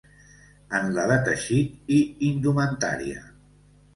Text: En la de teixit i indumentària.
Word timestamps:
En 0.79 0.87
la 0.95 1.03
de 1.11 1.17
teixit 1.27 1.93
i 1.97 1.99
indumentària. 2.31 3.21